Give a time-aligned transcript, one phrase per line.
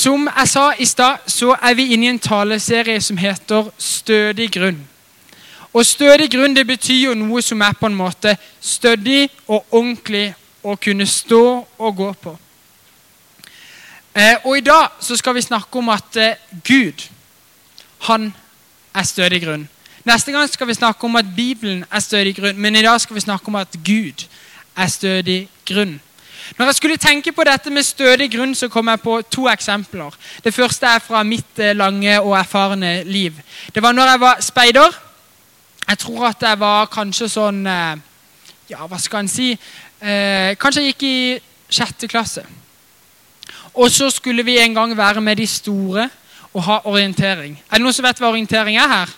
[0.00, 4.46] Som jeg sa i stad, så er vi inne i en taleserie som heter Stødig
[4.54, 4.78] grunn.
[5.76, 10.30] Og stødig grunn det betyr jo noe som er på en måte stødig og ordentlig
[10.64, 11.42] å kunne stå
[11.78, 12.32] og gå på.
[14.14, 17.04] Eh, og i dag så skal vi snakke om at eh, Gud,
[18.08, 18.32] han
[18.94, 19.68] er stødig grunn.
[20.08, 23.20] Neste gang skal vi snakke om at Bibelen er stødig grunn, men i dag skal
[23.20, 24.24] vi snakke om at Gud
[24.76, 26.00] er stødig grunn.
[26.58, 30.14] Når jeg skulle tenke på dette med stødig grunn, så kom jeg på to eksempler.
[30.44, 33.36] Det første er fra mitt eh, lange og erfarne liv.
[33.74, 34.96] Det var når jeg var speider.
[35.88, 38.06] Jeg tror at jeg var kanskje sånn eh,
[38.70, 39.50] Ja, hva skal en si?
[39.98, 41.16] Eh, kanskje jeg gikk i
[41.70, 42.44] sjette klasse.
[43.74, 46.08] Og så skulle vi en gang være med de store
[46.54, 47.56] og ha orientering.
[47.70, 49.12] Er det noen som vet hva orientering er her?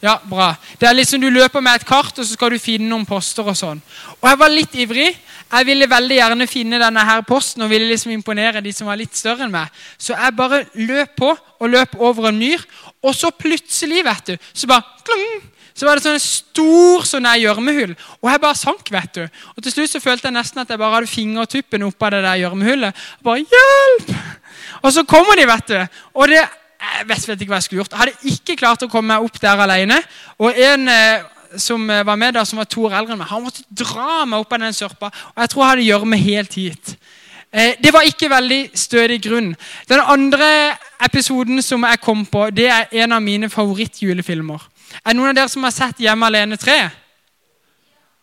[0.00, 0.52] Ja, bra.
[0.78, 3.46] Det er liksom Du løper med et kart, og så skal du finne noen poster.
[3.46, 3.80] Og sånn.
[4.20, 5.08] Og jeg var litt ivrig.
[5.48, 8.98] Jeg ville veldig gjerne finne denne her posten og ville liksom imponere de som var
[9.00, 9.72] litt større enn meg.
[9.96, 12.60] Så jeg bare løp på og løp over en myr,
[13.02, 15.40] og så plutselig, vet du, så bare klung,
[15.78, 17.94] så var det sånn en stor sånn gjørmehull.
[18.20, 18.92] Og jeg bare sank.
[18.92, 19.24] vet du.
[19.56, 22.40] Og Til slutt så følte jeg nesten at jeg bare hadde fingertuppen oppå det der
[22.42, 23.04] gjørmehullet.
[23.24, 24.14] Bare, hjelp!
[24.82, 26.00] Og så kommer de, vet du.
[26.18, 26.42] Og det,
[26.78, 27.92] jeg vet, vet ikke hva jeg skulle gjort.
[27.92, 29.98] Jeg hadde ikke klart å komme meg opp der alene.
[30.38, 31.26] Og en eh,
[31.56, 34.42] som var med da, som var to år eldre enn meg, han måtte dra meg
[34.42, 35.10] opp av den sørpa.
[35.34, 36.92] Og jeg tror jeg hadde gjørme helt hit.
[37.50, 39.54] Eh, det var ikke veldig stødig grunn.
[39.88, 44.66] Den andre episoden som jeg kom på, det er en av mine favorittjulefilmer.
[45.04, 46.90] Er det noen av dere som har sett 'Hjemme alene 3'?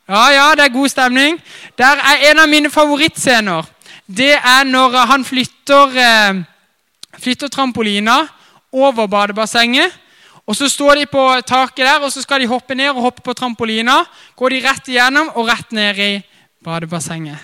[0.07, 1.41] Ja, ja, det er god stemning.
[1.77, 3.65] Der er en av mine favorittscener.
[4.07, 6.43] Det er når han flytter, eh,
[7.19, 8.27] flytter trampolina
[8.75, 9.93] over badebassenget.
[10.45, 13.21] Og Så står de på taket der, og så skal de hoppe ned og hoppe
[13.21, 14.03] på trampolina.
[14.35, 16.23] Går de rett igjennom og rett ned i
[16.63, 17.37] badebassenget.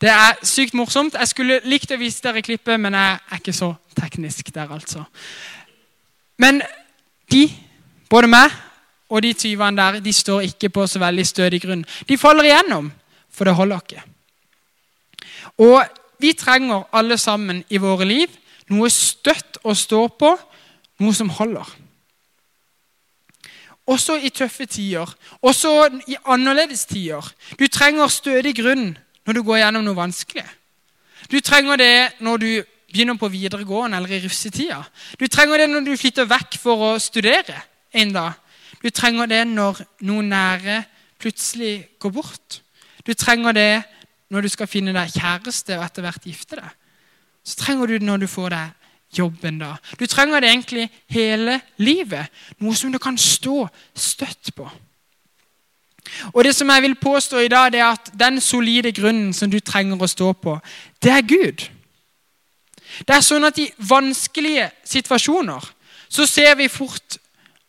[0.00, 1.14] Det er sykt morsomt.
[1.18, 5.04] Jeg skulle likt å vise dere klippet, men jeg er ikke så teknisk der, altså.
[6.38, 6.62] Men
[7.30, 7.50] de
[8.10, 8.54] både meg
[9.10, 11.84] og de tyvene der de står ikke på så veldig stødig grunn.
[12.08, 12.92] De faller igjennom,
[13.30, 14.02] for det holder ikke.
[15.66, 15.82] Og
[16.20, 18.38] vi trenger alle sammen i våre liv
[18.70, 20.30] noe støtt å stå på,
[21.00, 21.66] noe som holder.
[23.90, 25.08] Også i tøffe tider,
[25.42, 25.72] også
[26.06, 27.24] i annerledes tider.
[27.58, 28.92] Du trenger stødig grunn
[29.26, 30.44] når du går gjennom noe vanskelig.
[31.30, 32.50] Du trenger det når du
[32.90, 34.82] begynner på videregående eller i russetida.
[35.20, 37.58] Du trenger det når du flytter vekk for å studere
[37.92, 38.38] en dag.
[38.82, 40.82] Du trenger det når noen nære
[41.20, 42.60] plutselig går bort.
[43.06, 43.82] Du trenger det
[44.30, 46.76] når du skal finne deg kjæreste og etter hvert gifte deg.
[47.44, 48.76] Så trenger du det når du får deg
[49.18, 49.74] jobben da.
[49.98, 52.30] Du trenger det egentlig hele livet.
[52.58, 54.68] Noe som du kan stå støtt på.
[56.32, 59.50] Og det som jeg vil påstå i dag, det er at den solide grunnen som
[59.50, 60.56] du trenger å stå på,
[61.02, 61.66] det er Gud.
[63.06, 65.68] Det er sånn at i vanskelige situasjoner
[66.10, 67.18] så ser vi fort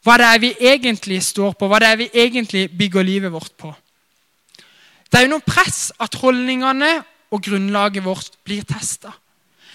[0.02, 3.54] hva det er vi egentlig står på, hva det er vi egentlig bygger livet vårt
[3.58, 3.70] på.
[5.12, 6.94] Det er jo noe press at holdningene
[7.32, 9.12] og grunnlaget vårt blir testa.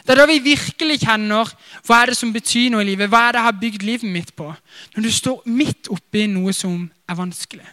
[0.06, 1.50] Det er da vi virkelig kjenner
[1.87, 3.11] hva er det som betyr noe i livet.
[3.11, 4.53] Hva er det jeg har bygd livet mitt på?
[4.94, 7.67] Når du står midt oppi noe som er vanskelig.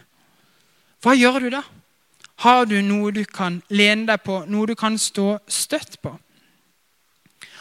[1.04, 1.62] Hva gjør du da?
[2.42, 6.16] Har du noe du kan lene deg på, noe du kan stå støtt på?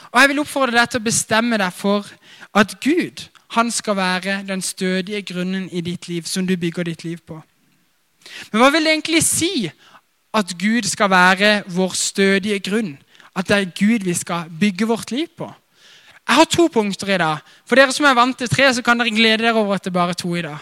[0.10, 2.10] Og Jeg vil oppfordre deg til å bestemme deg for
[2.54, 7.04] at Gud han skal være den stødige grunnen i ditt liv som du bygger ditt
[7.04, 7.38] liv på.
[8.52, 9.70] Men hva vil det egentlig si
[10.34, 12.96] at Gud skal være vår stødige grunn?
[13.36, 15.50] At det er Gud vi skal bygge vårt liv på?
[16.28, 17.38] Jeg har to punkter i dag.
[17.68, 19.92] For dere som er vant til tre, så kan dere glede dere over at det
[19.92, 20.58] er bare to i dag.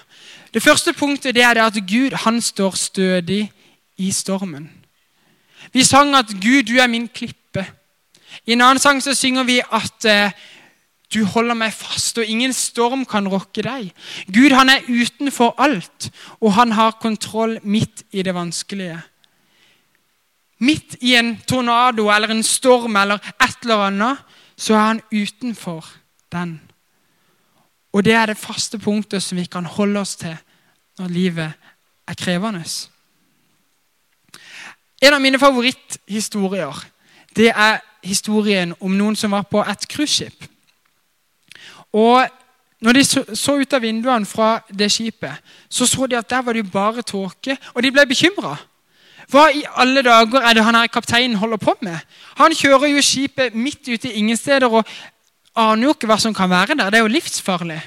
[0.53, 3.51] Det første punktet det er det at Gud han står stødig
[3.97, 4.71] i stormen.
[5.73, 7.65] Vi sang at 'Gud, du er min klippe'.
[8.45, 10.31] I en annen sang så synger vi at eh,
[11.13, 13.91] du holder meg fast, og ingen storm kan rokke deg.
[14.33, 19.01] Gud han er utenfor alt, og han har kontroll midt i det vanskelige.
[20.61, 24.17] Midt i en tornado eller en storm eller et eller annet,
[24.57, 25.87] så er han utenfor
[26.31, 26.59] den.
[27.93, 30.37] Og det er det faste punktet som vi kan holde oss til
[30.99, 31.53] når livet
[32.08, 32.63] er krevende.
[35.02, 36.85] En av mine favoritthistorier
[37.35, 40.47] det er historien om noen som var på et cruiseskip.
[41.93, 42.28] Og
[42.81, 45.37] når de så, ut av vinduene fra det skipet,
[45.69, 48.55] så så de at der var det bare tåke, og de ble bekymra.
[49.31, 51.95] Hva i alle dager er det han her kapteinen holder på med?
[52.39, 54.87] Han kjører jo skipet midt ute i ingen steder og
[55.55, 56.89] aner jo ikke hva som kan være der.
[56.91, 57.79] Det er jo livsfarlig.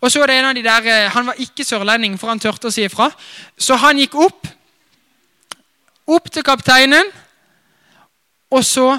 [0.00, 2.40] Og så er det en av de der, eh, Han var ikke sørlending, for han
[2.40, 3.10] turte å si ifra.
[3.58, 4.48] Så han gikk opp,
[6.06, 7.04] opp til kapteinen,
[8.50, 8.98] og så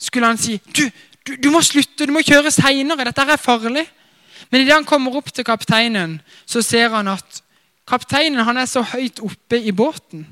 [0.00, 0.90] skulle han si du,
[1.26, 3.04] du, du må slutte, du må kjøre seinere.
[3.04, 3.86] Dette er farlig.
[4.50, 7.42] Men idet han kommer opp til kapteinen, så ser han at
[7.86, 10.26] kapteinen han er så høyt oppe i båten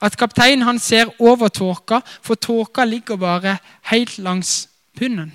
[0.00, 3.58] at kapteinen han ser over tåka, for tåka ligger bare
[3.90, 4.68] helt langs
[4.98, 5.32] bunnen.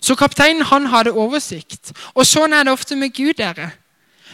[0.00, 1.92] Så kapteinen han hadde oversikt.
[2.14, 3.36] Og sånn er det ofte med Gud.
[3.36, 3.70] dere.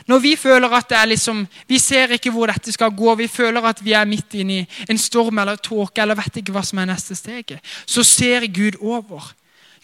[0.07, 3.27] Når vi føler at det er liksom, vi ser ikke hvor dette skal gå, vi
[3.27, 6.63] føler at vi er midt inne i en storm eller tåke eller vet ikke hva
[6.63, 9.33] som er neste steget, så ser Gud over.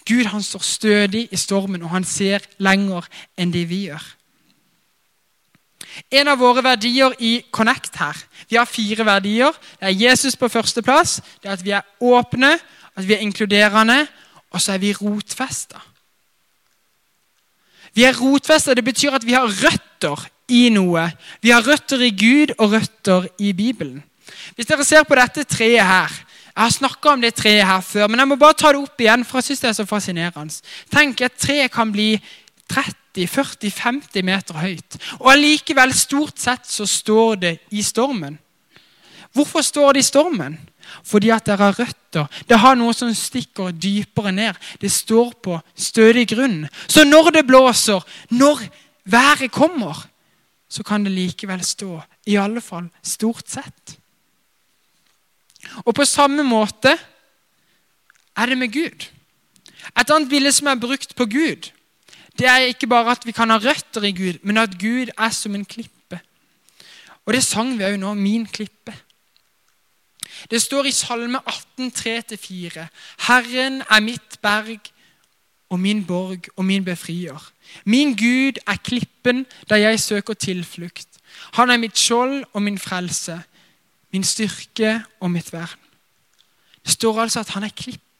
[0.07, 3.07] Gud han står stødig i stormen, og han ser lenger
[3.39, 4.05] enn det vi gjør.
[6.11, 8.17] En av våre verdier i Connect her
[8.49, 9.53] Vi har fire verdier.
[9.81, 11.21] Det er Jesus på førsteplass.
[11.41, 12.59] Det er at vi er åpne,
[12.97, 14.07] at vi er inkluderende,
[14.53, 15.81] og så er vi rotfesta.
[17.95, 18.75] Vi er rotfesta.
[18.75, 21.07] Det betyr at vi har røtter i noe.
[21.41, 24.03] Vi har røtter i Gud og røtter i Bibelen.
[24.57, 26.13] Hvis dere ser på dette treet her
[26.53, 29.01] Jeg har snakka om det treet her før, men jeg må bare ta det opp
[29.01, 30.59] igjen, for jeg synes det er så fascinerende.
[30.93, 32.11] Tenk, et tre kan bli
[33.17, 34.99] 30-40-50 meter høyt.
[35.21, 38.39] Og allikevel, stort sett, så står det i stormen.
[39.33, 40.59] Hvorfor står det i stormen?
[41.05, 42.27] Fordi at det har røtter.
[42.49, 44.59] Det har noe som stikker dypere ned.
[44.81, 46.67] Det står på stødig grunn.
[46.87, 48.61] Så når det blåser, når
[49.05, 50.07] været kommer,
[50.69, 52.01] så kan det likevel stå.
[52.27, 53.97] I alle fall stort sett.
[55.85, 56.97] Og på samme måte
[58.37, 59.09] er det med Gud.
[59.99, 61.71] Et annet bilde som er brukt på Gud,
[62.39, 65.31] det er ikke bare at vi kan ha røtter i Gud, men at Gud er
[65.31, 66.21] som en klippe.
[67.27, 68.15] Og det sang vi òg nå.
[68.15, 68.95] Min klippe.
[70.51, 72.87] Det står i Salme 18, 3-4.:
[73.29, 74.81] Herren er mitt berg
[75.71, 77.53] og min borg og min befrier.
[77.85, 81.09] Min Gud er klippen der jeg søker tilflukt.
[81.53, 83.41] Han er mitt skjold og min frelse,
[84.13, 85.79] min styrke og mitt vern.
[86.85, 88.12] Det står altså at han er klippen.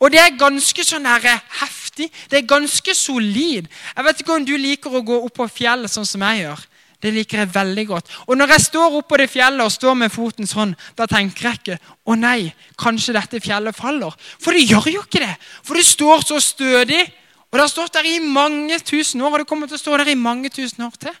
[0.00, 1.26] Og det er ganske sånn her
[1.60, 2.08] heftig.
[2.30, 3.68] Det er ganske solid.
[3.68, 6.64] Jeg vet ikke om du liker å gå opp på fjellet sånn som jeg gjør.
[7.02, 8.08] Det liker jeg veldig godt.
[8.26, 11.60] Og når jeg står oppå det fjellet og står med foten sånn, da tenker jeg
[11.60, 11.76] ikke
[12.08, 12.48] å nei,
[12.80, 14.16] kanskje dette fjellet faller.
[14.40, 15.34] For det gjør jo ikke det.
[15.62, 17.02] For det står så stødig.
[17.46, 20.00] Og det har stått der i mange tusen år, og det kommer til å stå
[20.00, 21.14] der i mange tusen år til.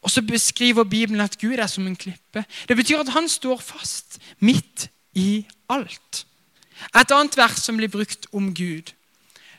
[0.00, 2.44] Og så beskriver Bibelen at Gud er som en klippe.
[2.68, 6.24] Det betyr at han står fast midt i alt.
[6.94, 8.92] Et annet vers som blir brukt om Gud,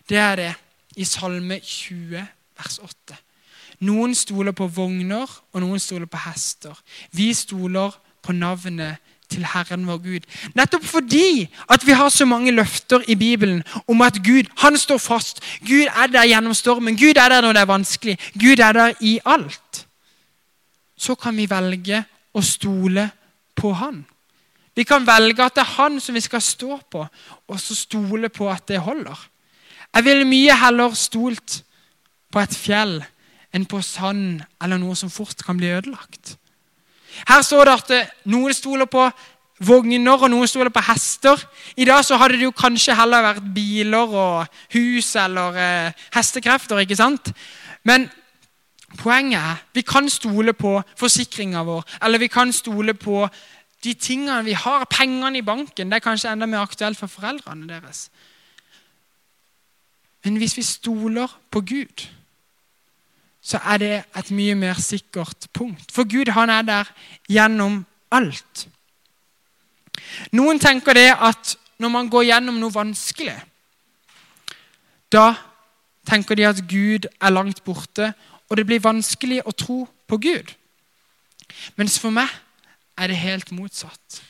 [0.10, 0.54] det er det
[0.98, 2.26] i Salme 20,
[2.58, 3.18] vers 8.
[3.88, 6.76] Noen stoler på vogner, og noen stoler på hester.
[7.12, 9.00] Vi stoler på navnet
[9.32, 10.28] til Herren vår Gud.
[10.56, 14.98] Nettopp fordi at vi har så mange løfter i Bibelen om at Gud han står
[14.98, 15.42] fast.
[15.68, 16.98] Gud er der gjennom stormen.
[17.00, 18.18] Gud er der når det er vanskelig.
[18.34, 19.86] Gud er der i alt.
[20.98, 22.04] Så kan vi velge
[22.34, 23.10] å stole
[23.56, 24.04] på Han.
[24.76, 27.06] Vi kan velge at det er Han som vi skal stå på,
[27.48, 29.28] og så stole på at det holder.
[29.96, 31.64] Jeg ville mye heller stolt
[32.32, 33.02] på et fjell
[33.52, 36.38] enn på sand eller noe som fort kan bli ødelagt.
[37.28, 39.10] Her står det at eh, noen stoler på
[39.62, 41.42] vogner, og noen stoler på hester.
[41.78, 46.82] I dag så hadde det jo kanskje heller vært biler og hus eller eh, hestekrefter.
[46.82, 47.34] ikke sant?
[47.84, 48.08] Men
[48.98, 53.26] poenget er vi kan stole på forsikringa vår, eller vi kan stole på
[53.84, 55.90] de tingene vi har, pengene i banken.
[55.90, 58.10] Det er kanskje enda mer aktuelt for foreldrene deres.
[60.24, 62.06] Men hvis vi stoler på Gud
[63.42, 65.92] så er det et mye mer sikkert punkt.
[65.92, 66.92] For Gud han er der
[67.30, 68.68] gjennom alt.
[70.32, 73.40] Noen tenker det at når man går gjennom noe vanskelig,
[75.12, 75.34] da
[76.08, 78.14] tenker de at Gud er langt borte,
[78.50, 80.54] og det blir vanskelig å tro på Gud.
[81.76, 82.30] Mens for meg
[83.02, 84.22] er det helt motsatt.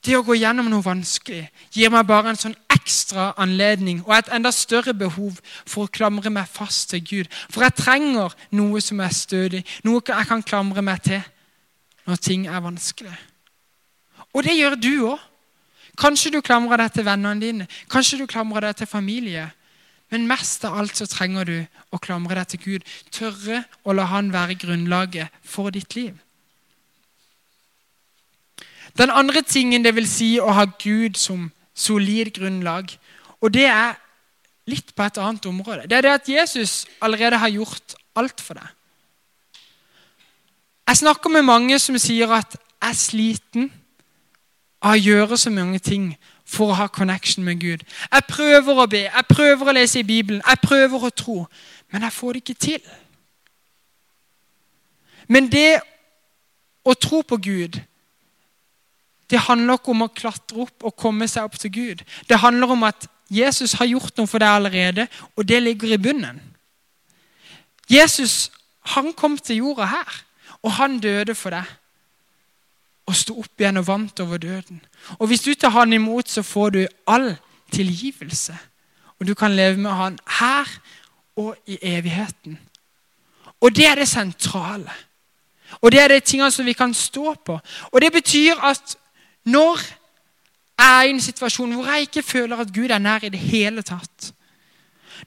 [0.00, 1.44] Det å gå gjennom noe vanskelig
[1.74, 5.36] gir meg bare en sånn ekstra anledning og et enda større behov
[5.68, 7.32] for å klamre meg fast til Gud.
[7.52, 11.20] For jeg trenger noe som er stødig, noe jeg kan klamre meg til
[12.08, 13.12] når ting er vanskelig.
[14.32, 15.26] Og det gjør du òg.
[16.00, 19.50] Kanskje du klamrer deg til vennene dine, kanskje du klamrer deg til familie.
[20.10, 21.56] Men mest av alt så trenger du
[21.92, 22.86] å klamre deg til Gud.
[23.12, 26.16] Tørre å la Han være grunnlaget for ditt liv.
[28.98, 32.90] Den andre tingen det vil si å ha Gud som solid grunnlag.
[33.40, 33.98] Og det er
[34.70, 35.86] litt på et annet område.
[35.88, 38.68] Det er det at Jesus allerede har gjort alt for deg.
[40.90, 43.70] Jeg snakker med mange som sier at jeg er sliten
[44.82, 46.14] av å gjøre så mange ting
[46.48, 47.84] for å ha connection med Gud.
[48.10, 51.36] Jeg prøver å be, jeg prøver å lese i Bibelen, jeg prøver å tro,
[51.92, 52.90] men jeg får det ikke til.
[55.28, 55.78] Men det
[56.82, 57.78] å tro på Gud,
[59.30, 62.04] det handler ikke om å klatre opp og komme seg opp til Gud.
[62.28, 65.06] Det handler om at Jesus har gjort noe for deg allerede,
[65.38, 66.40] og det ligger i bunnen.
[67.90, 68.50] Jesus
[68.94, 70.16] han kom til jorda her,
[70.62, 71.68] og han døde for deg.
[73.06, 74.80] Og sto opp igjen og vant over døden.
[75.18, 77.36] Og Hvis du tar han imot, så får du all
[77.72, 78.56] tilgivelse.
[79.20, 80.68] Og du kan leve med han her
[81.36, 82.58] og i evigheten.
[83.60, 84.92] Og det er det sentrale.
[85.80, 87.58] Og det er de tingene som vi kan stå på.
[87.92, 88.96] Og det betyr at
[89.44, 89.80] når
[90.80, 93.40] jeg er i en situasjon hvor jeg ikke føler at Gud er nær i det
[93.40, 94.30] hele tatt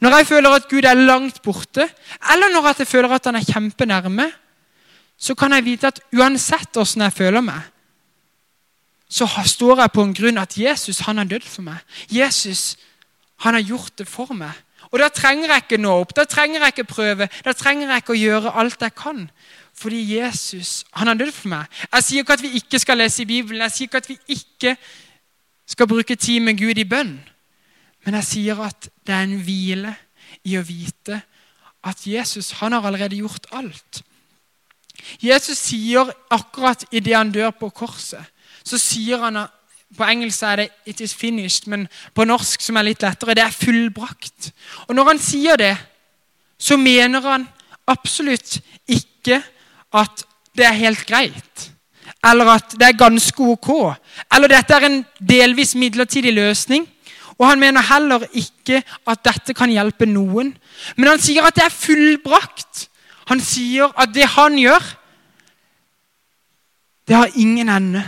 [0.01, 1.85] Når jeg føler at Gud er langt borte,
[2.33, 4.25] eller når jeg føler at han er kjempenærme,
[5.17, 7.61] så kan jeg vite at uansett åssen jeg føler meg,
[9.09, 11.77] så står jeg på en grunn at Jesus han har dødd for meg.
[12.09, 12.75] Jesus
[13.45, 14.57] han har gjort det for meg.
[14.89, 18.03] Og da trenger jeg ikke nå opp, da trenger jeg ikke prøve, da trenger jeg
[18.03, 19.23] ikke å gjøre alt jeg kan.
[19.83, 21.67] Fordi Jesus han har dødd for meg.
[21.91, 24.17] Jeg sier ikke at vi ikke skal lese i Bibelen, jeg sier ikke at vi
[24.37, 24.77] ikke
[25.67, 27.17] skal bruke tid med Gud i bønn.
[28.05, 29.91] Men jeg sier at det er en hvile
[30.47, 31.19] i å vite
[31.83, 34.03] at Jesus han har allerede gjort alt.
[35.19, 38.23] Jesus sier akkurat idet han dør på korset,
[38.63, 39.45] så sier han
[39.93, 43.43] På engelsk er det 'it is finished', men på norsk, som er litt lettere, det
[43.43, 44.51] er fullbrakt.
[44.87, 45.77] Og når han sier det,
[46.57, 47.47] så mener han
[47.87, 49.43] absolutt ikke
[49.93, 50.25] at
[50.57, 51.69] det er helt greit.
[52.23, 53.69] Eller at det er ganske ok.
[54.33, 56.87] Eller dette er en delvis midlertidig løsning.
[57.37, 60.53] Og han mener heller ikke at dette kan hjelpe noen.
[60.95, 62.87] Men han sier at det er fullbrakt.
[63.31, 64.83] Han sier at det han gjør,
[67.07, 68.03] det har ingen ende.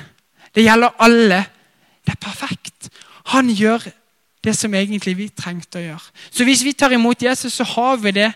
[0.56, 1.42] Det gjelder alle.
[2.06, 2.90] Det er perfekt.
[3.34, 3.84] Han gjør
[4.44, 6.14] det som egentlig vi trengte å gjøre.
[6.32, 8.30] Så hvis vi tar imot Jesus, så har vi det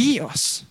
[0.00, 0.64] i oss.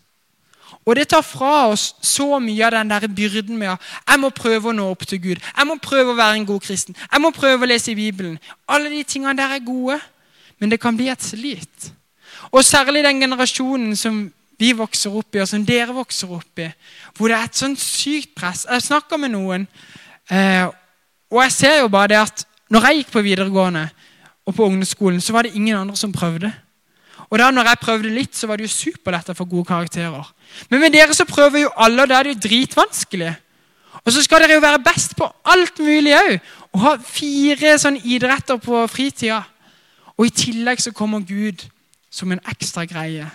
[0.85, 4.29] Og det tar fra oss så mye av den der byrden med at jeg må
[4.29, 5.41] prøve å nå opp til Gud.
[5.41, 6.97] Jeg må prøve å være en god kristen.
[7.11, 8.37] Jeg må prøve å lese i Bibelen.
[8.69, 9.97] Alle de tingene der er gode,
[10.61, 11.89] men det kan bli et slit.
[12.51, 14.27] Og særlig den generasjonen som
[14.59, 16.69] vi vokser opp i, og som dere vokser opp i,
[17.17, 18.63] hvor det er et sånt sykt press.
[18.69, 19.65] Jeg snakker med noen,
[20.29, 20.67] eh,
[21.33, 23.87] og jeg ser jo bare det at når jeg gikk på videregående
[24.45, 26.53] og på ungdomsskolen, så var det ingen andre som prøvde.
[27.29, 30.27] Og da når jeg prøvde litt, så var det jo superlett å få gode karakterer.
[30.69, 33.33] Men med dere så prøver jo alle, og da er det jo dritvanskelig.
[34.05, 36.35] Og så skal dere jo være best på alt mulig òg.
[36.75, 39.41] Og ha fire sånn idretter på fritida.
[40.15, 41.65] Og i tillegg så kommer Gud
[42.13, 43.25] som en ekstra greie.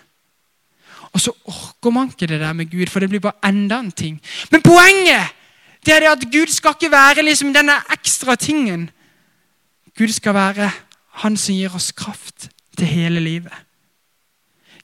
[1.10, 3.90] Og så orker man ikke det der med Gud, for det blir bare enda en
[3.90, 4.20] ting.
[4.50, 5.36] Men poenget
[5.84, 8.90] det er det at Gud skal ikke være liksom denne ekstra tingen.
[9.98, 10.70] Gud skal være
[11.24, 13.52] han som gir oss kraft til hele livet.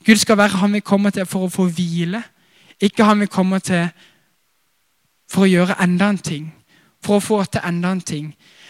[0.07, 2.23] Gud skal være han vi kommer til for å få hvile,
[2.81, 3.89] ikke han vi kommer til
[5.31, 6.53] for å gjøre enda en ting.
[7.03, 8.29] For å få til enda en ting.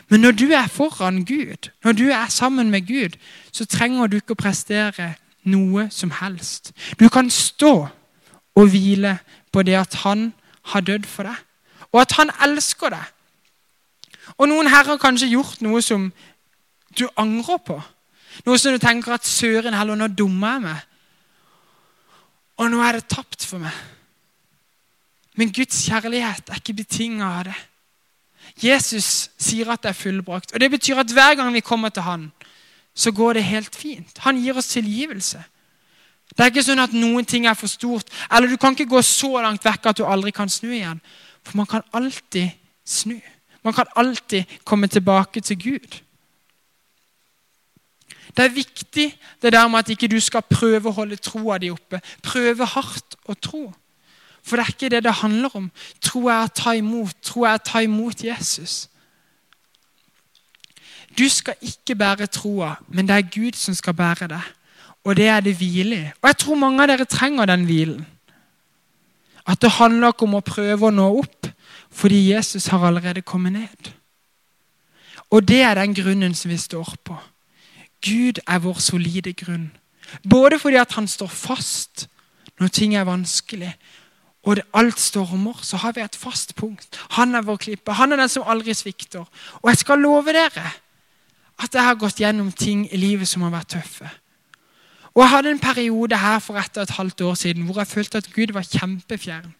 [0.08, 3.18] Men når du er foran Gud, når du er sammen med Gud,
[3.52, 5.14] så trenger du ikke å prestere
[5.44, 6.72] noe som helst.
[7.00, 7.88] Du kan stå
[8.56, 9.18] og hvile
[9.52, 10.32] på det at han
[10.72, 11.36] har dødd for deg,
[11.92, 13.12] og at han elsker deg.
[14.38, 16.08] Og noen her har kanskje gjort noe som
[16.98, 17.76] du angrer på.
[18.46, 20.95] Noe som du tenker at 'søren heller, nå dummer jeg meg'.
[22.56, 23.74] Og nå er det tapt for meg.
[25.36, 27.56] Men Guds kjærlighet er ikke betinga av det.
[28.62, 30.54] Jesus sier at det er fullbrakt.
[30.54, 32.32] Og Det betyr at hver gang vi kommer til Han,
[32.94, 34.18] så går det helt fint.
[34.18, 35.42] Han gir oss tilgivelse.
[36.32, 39.02] Det er ikke sånn at noen ting er for stort, eller du kan ikke gå
[39.04, 41.00] så langt vekk at du aldri kan snu igjen.
[41.44, 42.50] For man kan alltid
[42.84, 43.20] snu.
[43.62, 46.00] Man kan alltid komme tilbake til Gud.
[48.36, 49.06] Det er viktig
[49.42, 52.02] det der med at ikke du skal prøve å holde troa di oppe.
[52.22, 53.70] Prøve hardt å tro.
[54.46, 55.70] For det er ikke det det handler om.
[56.04, 57.16] Tro er å ta imot.
[57.24, 58.86] Tro er å ta imot Jesus.
[61.16, 64.42] Du skal ikke bære troa, men det er Gud som skal bære det.
[65.06, 66.10] Og det er det hvile i.
[66.20, 68.04] Og jeg tror mange av dere trenger den hvilen.
[69.46, 71.48] At det handler ikke om å prøve å nå opp,
[71.90, 73.92] fordi Jesus har allerede kommet ned.
[75.30, 77.16] Og det er den grunnen som vi står på.
[78.06, 79.70] Gud er vår solide grunn.
[80.30, 82.06] Både fordi at han står fast
[82.60, 83.74] når ting er vanskelig,
[84.46, 87.00] og alt stormer, så har vi et fast punkt.
[87.18, 87.92] Han er vår klippe.
[87.92, 89.26] Han er den som aldri svikter.
[89.62, 90.70] Og jeg skal love dere
[91.58, 94.08] at jeg har gått gjennom ting i livet som har vært tøffe.
[95.16, 98.18] Og Jeg hadde en periode her for etter et halvt år siden hvor jeg følte
[98.18, 99.54] at Gud var kjempefjern.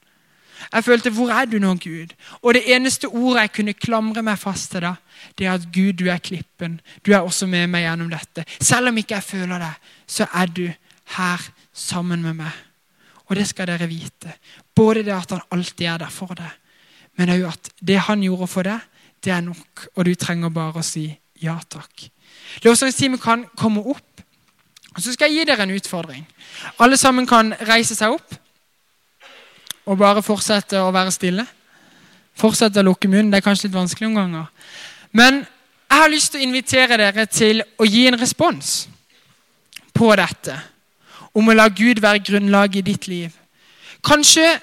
[0.73, 4.39] Jeg følte 'Hvor er du nå, Gud?' Og det eneste ordet jeg kunne klamre meg
[4.39, 4.95] fast til da,
[5.39, 6.81] det er at Gud, du er klippen.
[7.07, 8.45] Du er også med meg gjennom dette.
[8.61, 9.75] Selv om ikke jeg føler det,
[10.07, 10.73] så er du
[11.17, 12.53] her sammen med meg.
[13.27, 14.33] Og det skal dere vite.
[14.75, 16.51] Både det at han alltid er der for deg,
[17.17, 18.81] men òg at det han gjorde for deg,
[19.25, 21.09] det er nok, og du trenger bare å si
[21.43, 22.11] ja takk.
[22.65, 24.23] Lovsangstimen kan komme opp.
[24.97, 26.27] Og Så skal jeg gi dere en utfordring.
[26.79, 28.46] Alle sammen kan reise seg opp
[29.87, 31.47] og bare fortsette å være stille.
[32.37, 33.31] Fortsette å lukke munnen.
[33.33, 34.47] Det er kanskje litt vanskelig noen ganger.
[35.17, 35.41] Men
[35.87, 38.73] jeg har lyst til å invitere dere til å gi en respons
[39.97, 40.57] på dette.
[41.37, 43.35] Om å la Gud være grunnlaget i ditt liv.
[44.05, 44.57] Kanskje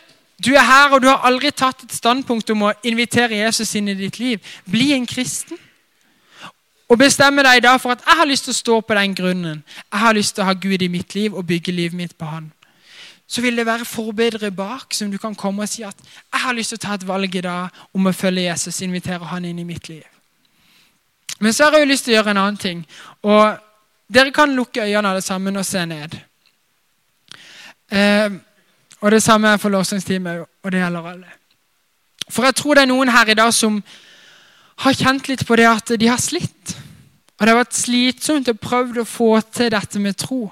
[0.44, 3.92] du er her og du har aldri tatt et standpunkt om å invitere Jesus inn
[3.94, 4.42] i ditt liv.
[4.68, 5.60] Bli en kristen.
[6.92, 9.16] Og bestemme deg i dag for at jeg har lyst til å stå på den
[9.18, 9.64] grunnen.
[9.88, 12.28] Jeg har lyst til å ha Gud i mitt liv og bygge livet mitt på
[12.28, 12.52] Han.
[13.34, 16.54] Så vil det være forbedre bak som du kan komme og si at jeg har
[16.54, 19.62] lyst til å ta et valg i dag om å følge Jesus, invitere Han inn
[19.64, 20.04] i mitt liv.
[21.40, 22.84] Men så har jeg jo lyst til å gjøre en annen ting.
[23.26, 23.56] Og
[24.14, 26.14] dere kan lukke øynene alle sammen og se ned.
[27.90, 28.36] Eh,
[29.02, 31.32] og det samme er for lovsangsteamet, og det gjelder alle.
[32.30, 33.82] For jeg tror det er noen her i dag som
[34.86, 36.76] har kjent litt på det at de har slitt.
[37.40, 40.46] Og det har vært slitsomt å prøve å få til dette med tro.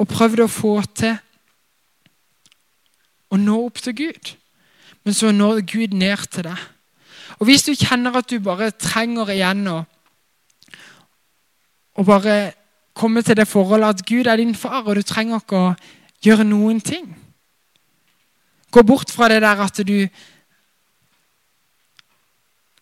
[0.00, 1.20] Og prøvd å få til
[3.32, 4.34] å nå opp til Gud.
[5.02, 6.60] Men så når Gud ned til deg.
[7.40, 9.78] Og hvis du kjenner at du bare trenger igjen å
[12.06, 12.52] bare
[12.94, 15.74] komme til det forholdet at Gud er din far, og du trenger ikke å
[16.22, 17.10] gjøre noen ting
[18.72, 19.98] Gå bort fra det der at du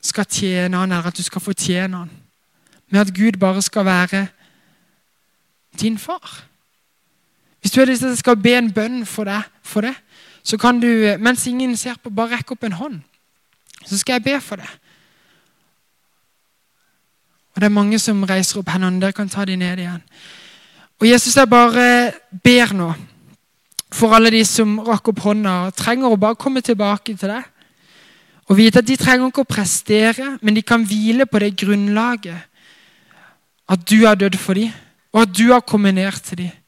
[0.01, 2.13] skal tjene han, eller at du skal fortjene han.
[2.91, 4.29] Men at Gud bare skal være
[5.81, 6.45] din far.
[7.61, 9.97] Hvis du har lyst til at skal be en bønn for deg, for det,
[10.43, 10.89] så kan du,
[11.21, 13.01] mens ingen ser på, bare rekke opp en hånd.
[13.85, 14.69] Så skal jeg be for det.
[17.55, 19.01] Og det er mange som reiser opp hendene.
[19.03, 20.03] Dere kan ta de ned igjen.
[21.01, 22.13] Og Jesus, jeg bare
[22.45, 22.93] ber nå
[23.91, 27.49] for alle de som rakk opp hånda og trenger å bare komme tilbake til deg.
[28.51, 32.47] Og vite at de trenger ikke å prestere, men de kan hvile på det grunnlaget
[33.71, 34.71] at du har dødd for dem,
[35.15, 36.60] og at du har kommet ned til dem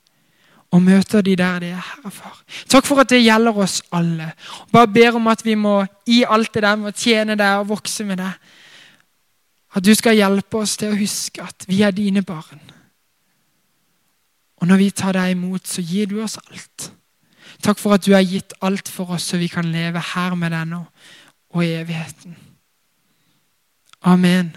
[0.72, 2.38] og møter de der de er, Herre Far.
[2.72, 4.30] Takk for at det gjelder oss alle.
[4.72, 7.68] Bare ber om at vi må i alt det der med å tjene deg og
[7.74, 8.52] vokse med deg,
[9.72, 12.61] at du skal hjelpe oss til å huske at vi er dine barn.
[14.61, 16.88] Og når vi tar deg imot, så gir du oss alt.
[17.62, 20.54] Takk for at du har gitt alt for oss, så vi kan leve her med
[20.54, 20.85] deg nå
[21.52, 22.37] og i evigheten.
[24.08, 24.54] Amen.